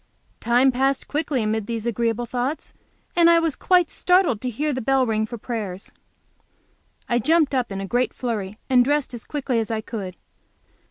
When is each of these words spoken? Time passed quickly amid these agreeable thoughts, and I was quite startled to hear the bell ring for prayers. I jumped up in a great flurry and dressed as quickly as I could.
Time 0.39 0.71
passed 0.71 1.07
quickly 1.07 1.43
amid 1.43 1.67
these 1.67 1.85
agreeable 1.85 2.25
thoughts, 2.25 2.73
and 3.15 3.29
I 3.29 3.37
was 3.37 3.55
quite 3.55 3.87
startled 3.91 4.41
to 4.41 4.49
hear 4.49 4.73
the 4.73 4.81
bell 4.81 5.05
ring 5.05 5.27
for 5.27 5.37
prayers. 5.37 5.91
I 7.07 7.19
jumped 7.19 7.53
up 7.53 7.71
in 7.71 7.79
a 7.79 7.85
great 7.85 8.11
flurry 8.11 8.57
and 8.67 8.83
dressed 8.83 9.13
as 9.13 9.25
quickly 9.25 9.59
as 9.59 9.69
I 9.69 9.81
could. 9.81 10.15